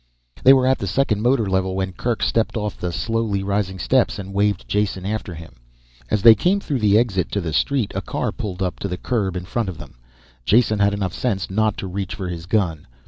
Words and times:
They 0.43 0.51
were 0.51 0.65
at 0.65 0.79
the 0.79 0.87
second 0.87 1.21
motor 1.21 1.47
level 1.47 1.75
when 1.75 1.93
Kerk 1.93 2.23
stepped 2.23 2.57
off 2.57 2.75
the 2.75 2.91
slowly 2.91 3.43
rising 3.43 3.77
steps 3.77 4.17
and 4.17 4.33
waved 4.33 4.67
Jason 4.67 5.05
after 5.05 5.35
him. 5.35 5.57
As 6.09 6.23
they 6.23 6.33
came 6.33 6.59
through 6.59 6.79
the 6.79 6.97
exit 6.97 7.31
to 7.33 7.39
the 7.39 7.53
street 7.53 7.91
a 7.93 8.01
car 8.01 8.31
pulled 8.31 8.63
up 8.63 8.79
to 8.79 8.87
the 8.87 8.97
curb 8.97 9.35
in 9.35 9.45
front 9.45 9.69
of 9.69 9.77
them. 9.77 9.99
Jason 10.43 10.79
had 10.79 10.95
enough 10.95 11.13
sense 11.13 11.51
not 11.51 11.77
to 11.77 11.85
reach 11.87 12.15
for 12.15 12.29
his 12.29 12.47
gun. 12.47 12.87